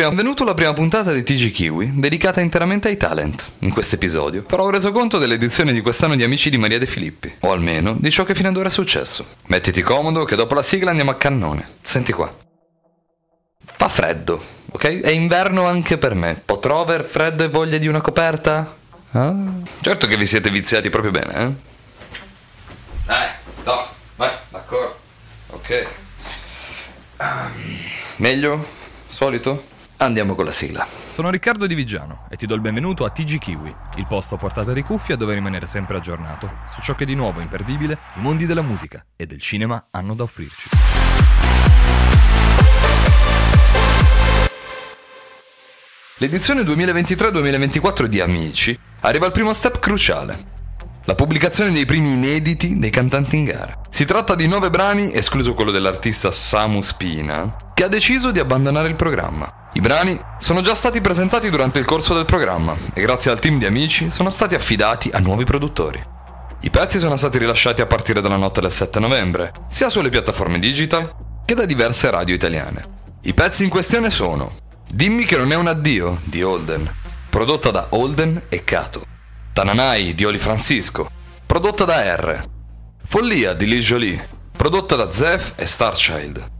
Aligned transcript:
Benvenuto 0.00 0.44
alla 0.44 0.54
prima 0.54 0.72
puntata 0.72 1.12
di 1.12 1.22
TG 1.22 1.50
Kiwi, 1.50 1.90
dedicata 2.00 2.40
interamente 2.40 2.88
ai 2.88 2.96
talent. 2.96 3.44
In 3.58 3.70
questo 3.70 3.96
episodio 3.96 4.42
però 4.42 4.64
ho 4.64 4.70
reso 4.70 4.92
conto 4.92 5.18
dell'edizione 5.18 5.74
di 5.74 5.82
quest'anno 5.82 6.16
di 6.16 6.22
Amici 6.22 6.48
di 6.48 6.56
Maria 6.56 6.78
De 6.78 6.86
Filippi, 6.86 7.30
o 7.40 7.52
almeno 7.52 7.94
di 8.00 8.10
ciò 8.10 8.24
che 8.24 8.34
fino 8.34 8.48
ad 8.48 8.56
ora 8.56 8.68
è 8.68 8.70
successo. 8.70 9.26
Mettiti 9.48 9.82
comodo 9.82 10.24
che 10.24 10.36
dopo 10.36 10.54
la 10.54 10.62
sigla 10.62 10.88
andiamo 10.88 11.10
a 11.10 11.16
cannone. 11.16 11.68
Senti 11.82 12.12
qua. 12.12 12.34
Fa 13.62 13.88
freddo, 13.90 14.42
ok? 14.70 15.00
È 15.00 15.10
inverno 15.10 15.66
anche 15.66 15.98
per 15.98 16.14
me. 16.14 16.40
Potrò 16.42 16.80
aver 16.80 17.04
freddo 17.04 17.44
e 17.44 17.48
voglia 17.48 17.76
di 17.76 17.86
una 17.86 18.00
coperta? 18.00 18.74
Ah. 19.10 19.34
Certo 19.82 20.06
che 20.06 20.16
vi 20.16 20.24
siete 20.24 20.48
viziati 20.48 20.88
proprio 20.88 21.12
bene, 21.12 21.34
eh? 21.34 21.50
Dai, 23.04 23.28
no, 23.64 23.86
vai, 24.16 24.30
d'accordo. 24.48 24.98
Ok. 25.48 25.86
Um, 27.18 27.78
meglio? 28.16 28.66
Solito? 29.06 29.70
Andiamo 30.02 30.34
con 30.34 30.46
la 30.46 30.52
sigla. 30.52 30.86
Sono 31.10 31.28
Riccardo 31.28 31.66
Di 31.66 31.74
Vigiano 31.74 32.24
e 32.30 32.36
ti 32.36 32.46
do 32.46 32.54
il 32.54 32.62
benvenuto 32.62 33.04
a 33.04 33.10
TG 33.10 33.36
Kiwi, 33.36 33.74
il 33.96 34.06
posto 34.06 34.36
a 34.36 34.38
portata 34.38 34.72
di 34.72 34.80
cuffia 34.80 35.14
dove 35.14 35.34
rimanere 35.34 35.66
sempre 35.66 35.98
aggiornato 35.98 36.50
su 36.70 36.80
ciò 36.80 36.94
che 36.94 37.04
di 37.04 37.14
nuovo 37.14 37.40
imperdibile 37.40 37.98
i 38.14 38.20
mondi 38.20 38.46
della 38.46 38.62
musica 38.62 39.04
e 39.14 39.26
del 39.26 39.38
cinema 39.38 39.88
hanno 39.90 40.14
da 40.14 40.22
offrirci. 40.22 40.68
L'edizione 46.16 46.62
2023-2024 46.62 48.04
di 48.04 48.20
Amici 48.20 48.78
arriva 49.00 49.26
al 49.26 49.32
primo 49.32 49.52
step 49.52 49.80
cruciale. 49.80 50.58
La 51.04 51.14
pubblicazione 51.14 51.72
dei 51.72 51.84
primi 51.84 52.12
inediti 52.12 52.78
dei 52.78 52.90
cantanti 52.90 53.36
in 53.36 53.44
gara. 53.44 53.82
Si 53.90 54.06
tratta 54.06 54.34
di 54.34 54.48
nove 54.48 54.70
brani, 54.70 55.12
escluso 55.12 55.52
quello 55.52 55.70
dell'artista 55.70 56.30
Samu 56.30 56.80
Spina, 56.80 57.69
che 57.80 57.86
ha 57.86 57.88
deciso 57.88 58.30
di 58.30 58.38
abbandonare 58.38 58.88
il 58.88 58.94
programma. 58.94 59.70
I 59.72 59.80
brani 59.80 60.20
sono 60.38 60.60
già 60.60 60.74
stati 60.74 61.00
presentati 61.00 61.48
durante 61.48 61.78
il 61.78 61.86
corso 61.86 62.12
del 62.12 62.26
programma 62.26 62.76
e 62.92 63.00
grazie 63.00 63.30
al 63.30 63.38
team 63.38 63.58
di 63.58 63.64
amici 63.64 64.10
sono 64.10 64.28
stati 64.28 64.54
affidati 64.54 65.08
a 65.10 65.18
nuovi 65.18 65.44
produttori. 65.44 65.98
I 66.60 66.68
pezzi 66.68 66.98
sono 66.98 67.16
stati 67.16 67.38
rilasciati 67.38 67.80
a 67.80 67.86
partire 67.86 68.20
dalla 68.20 68.36
notte 68.36 68.60
del 68.60 68.70
7 68.70 69.00
novembre, 69.00 69.52
sia 69.68 69.88
sulle 69.88 70.10
piattaforme 70.10 70.58
digital 70.58 71.10
che 71.46 71.54
da 71.54 71.64
diverse 71.64 72.10
radio 72.10 72.34
italiane. 72.34 72.84
I 73.22 73.32
pezzi 73.32 73.64
in 73.64 73.70
questione 73.70 74.10
sono 74.10 74.52
Dimmi 74.86 75.24
che 75.24 75.38
non 75.38 75.50
è 75.50 75.56
un 75.56 75.68
addio 75.68 76.18
di 76.24 76.42
Holden, 76.42 76.86
prodotta 77.30 77.70
da 77.70 77.86
Holden 77.88 78.42
e 78.50 78.62
Kato. 78.62 79.06
Tananai 79.54 80.14
di 80.14 80.26
Oli 80.26 80.38
Francisco, 80.38 81.10
prodotta 81.46 81.86
da 81.86 82.14
R. 82.14 82.44
Follia 83.06 83.54
di 83.54 83.66
Lee 83.66 83.80
Jolie, 83.80 84.28
prodotta 84.54 84.96
da 84.96 85.10
Zef 85.10 85.54
e 85.56 85.66
Starchild. 85.66 86.58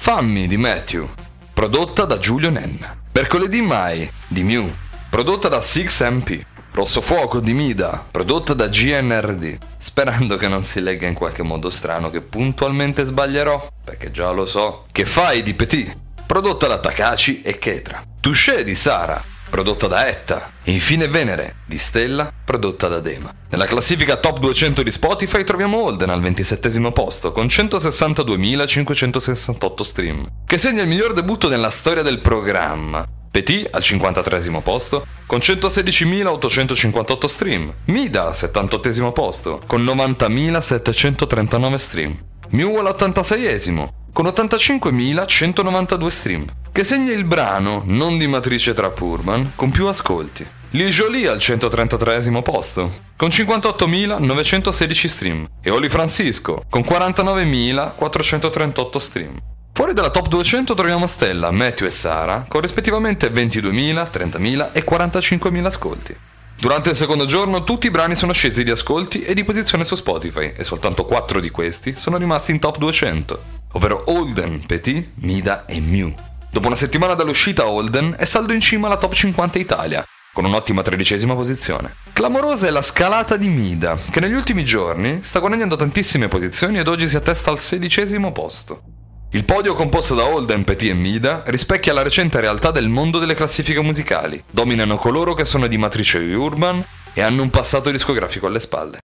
Fammi 0.00 0.46
di 0.46 0.56
Matthew, 0.56 1.06
prodotta 1.52 2.06
da 2.06 2.18
Giulio 2.18 2.48
Nenna. 2.48 2.96
Mercoledì 3.12 3.60
Mai 3.60 4.08
di 4.26 4.42
Mew, 4.42 4.72
prodotta 5.10 5.48
da 5.48 5.58
6MP. 5.58 6.40
Rosso 6.70 7.02
Fuoco 7.02 7.40
di 7.40 7.52
Mida, 7.52 8.06
prodotta 8.10 8.54
da 8.54 8.68
GNRD. 8.68 9.58
Sperando 9.76 10.36
che 10.36 10.48
non 10.48 10.62
si 10.62 10.80
legga 10.80 11.08
in 11.08 11.14
qualche 11.14 11.42
modo 11.42 11.68
strano 11.68 12.10
che 12.10 12.22
puntualmente 12.22 13.04
sbaglierò, 13.04 13.66
perché 13.84 14.10
già 14.10 14.30
lo 14.30 14.46
so. 14.46 14.86
Che 14.90 15.04
fai 15.04 15.42
di 15.42 15.52
Petit, 15.52 15.94
prodotta 16.24 16.68
da 16.68 16.78
Takashi 16.78 17.42
e 17.42 17.58
Ketra. 17.58 18.02
Touché 18.20 18.64
di 18.64 18.76
Sara, 18.76 19.22
prodotta 19.48 19.86
da 19.86 20.08
Etta. 20.08 20.50
E 20.62 20.72
infine 20.72 21.08
Venere, 21.08 21.56
di 21.64 21.78
Stella, 21.78 22.30
prodotta 22.44 22.88
da 22.88 23.00
Dema. 23.00 23.34
Nella 23.50 23.64
classifica 23.66 24.16
top 24.16 24.38
200 24.38 24.82
di 24.82 24.90
Spotify 24.90 25.44
troviamo 25.44 25.82
Holden 25.82 26.10
al 26.10 26.20
27 26.20 26.90
posto, 26.92 27.32
con 27.32 27.46
162.568 27.46 29.82
stream, 29.82 30.28
che 30.46 30.58
segna 30.58 30.82
il 30.82 30.88
miglior 30.88 31.12
debutto 31.12 31.48
nella 31.48 31.70
storia 31.70 32.02
del 32.02 32.20
programma. 32.20 33.06
Petit 33.30 33.68
al 33.72 33.82
53 33.82 34.50
posto, 34.62 35.04
con 35.26 35.38
116.858 35.38 37.26
stream. 37.26 37.72
Mida 37.86 38.26
al 38.26 38.34
78 38.34 39.12
posto, 39.12 39.60
con 39.66 39.84
90.739 39.84 41.74
stream. 41.76 42.18
Mew 42.50 42.76
all'86esimo, 42.76 43.88
con 44.12 44.26
85.192 44.26 46.08
stream, 46.08 46.44
che 46.78 46.84
segna 46.84 47.12
il 47.12 47.24
brano, 47.24 47.82
non 47.86 48.18
di 48.18 48.28
matrice 48.28 48.72
trap 48.72 49.00
urban, 49.00 49.50
con 49.56 49.72
più 49.72 49.88
ascolti. 49.88 50.46
Lil 50.70 50.90
Jolie 50.90 51.26
al 51.26 51.40
133 51.40 52.30
posto, 52.40 52.92
con 53.16 53.30
58.916 53.30 55.06
stream, 55.08 55.44
e 55.60 55.70
Oli 55.70 55.88
Francisco, 55.88 56.62
con 56.70 56.82
49.438 56.82 58.96
stream. 58.98 59.36
Fuori 59.72 59.92
dalla 59.92 60.10
top 60.10 60.28
200 60.28 60.74
troviamo 60.74 61.08
Stella, 61.08 61.50
Matthew 61.50 61.88
e 61.88 61.90
Sara, 61.90 62.44
con 62.46 62.60
rispettivamente 62.60 63.28
22.000, 63.28 64.08
30.000 64.12 64.68
e 64.70 64.84
45.000 64.88 65.64
ascolti. 65.64 66.16
Durante 66.60 66.90
il 66.90 66.96
secondo 66.96 67.24
giorno 67.24 67.64
tutti 67.64 67.88
i 67.88 67.90
brani 67.90 68.14
sono 68.14 68.32
scesi 68.32 68.62
di 68.62 68.70
ascolti 68.70 69.22
e 69.22 69.34
di 69.34 69.42
posizione 69.42 69.82
su 69.82 69.96
Spotify 69.96 70.52
e 70.56 70.62
soltanto 70.62 71.04
4 71.04 71.40
di 71.40 71.50
questi 71.50 71.96
sono 71.96 72.18
rimasti 72.18 72.52
in 72.52 72.60
top 72.60 72.78
200, 72.78 73.42
ovvero 73.72 74.04
Holden, 74.06 74.64
Petit, 74.64 75.08
Mida 75.16 75.66
e 75.66 75.80
Mew. 75.80 76.14
Dopo 76.58 76.70
una 76.70 76.76
settimana 76.80 77.14
dall'uscita 77.14 77.68
Holden 77.68 78.16
è 78.18 78.24
saldo 78.24 78.52
in 78.52 78.58
cima 78.60 78.88
alla 78.88 78.96
top 78.96 79.12
50 79.14 79.60
Italia, 79.60 80.04
con 80.32 80.44
un'ottima 80.44 80.82
tredicesima 80.82 81.36
posizione. 81.36 81.94
Clamorosa 82.12 82.66
è 82.66 82.70
la 82.70 82.82
scalata 82.82 83.36
di 83.36 83.46
Mida, 83.46 83.96
che 84.10 84.18
negli 84.18 84.32
ultimi 84.32 84.64
giorni 84.64 85.20
sta 85.22 85.38
guadagnando 85.38 85.76
tantissime 85.76 86.26
posizioni 86.26 86.80
ed 86.80 86.88
oggi 86.88 87.06
si 87.06 87.14
attesta 87.14 87.50
al 87.50 87.60
sedicesimo 87.60 88.32
posto. 88.32 88.82
Il 89.30 89.44
podio 89.44 89.74
composto 89.74 90.16
da 90.16 90.24
Holden, 90.24 90.64
Petit 90.64 90.90
e 90.90 90.94
Mida 90.94 91.44
rispecchia 91.46 91.92
la 91.92 92.02
recente 92.02 92.40
realtà 92.40 92.72
del 92.72 92.88
mondo 92.88 93.20
delle 93.20 93.36
classifiche 93.36 93.80
musicali. 93.80 94.42
Dominano 94.50 94.96
coloro 94.96 95.34
che 95.34 95.44
sono 95.44 95.68
di 95.68 95.78
matrice 95.78 96.18
urban 96.18 96.84
e 97.14 97.20
hanno 97.20 97.42
un 97.42 97.50
passato 97.50 97.92
discografico 97.92 98.48
alle 98.48 98.58
spalle. 98.58 98.98